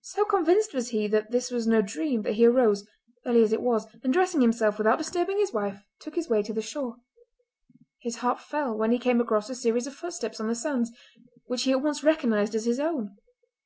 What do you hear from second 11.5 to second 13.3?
he at once recognised as his own.